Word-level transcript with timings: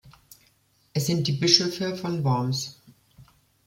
Es 0.95 1.05
sind 1.05 1.27
die 1.27 1.33
Bischöfe 1.33 1.95
von 1.95 2.23
Worms. 2.23 2.81